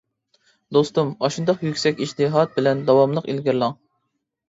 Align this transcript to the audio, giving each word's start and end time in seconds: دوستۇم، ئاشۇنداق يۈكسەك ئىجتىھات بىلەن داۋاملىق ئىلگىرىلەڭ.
دوستۇم، 0.77 1.11
ئاشۇنداق 1.27 1.63
يۈكسەك 1.69 2.03
ئىجتىھات 2.07 2.59
بىلەن 2.59 2.85
داۋاملىق 2.91 3.33
ئىلگىرىلەڭ. 3.33 3.81